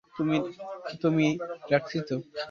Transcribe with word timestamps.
তুমি--- 0.91 1.37
রাখছি 1.71 1.97
তো! 2.07 2.15